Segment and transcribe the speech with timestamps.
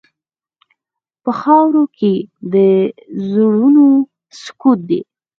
[1.23, 2.13] په خاوره کې
[2.53, 2.55] د
[3.29, 3.87] زړونو
[4.41, 4.99] سکوت دی.